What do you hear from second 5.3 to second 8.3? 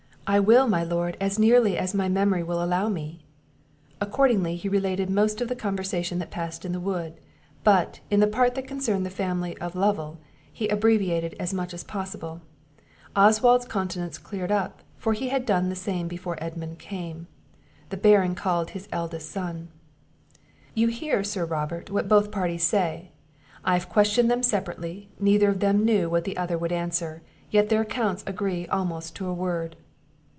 of the conversation that passed in the wood; but, in the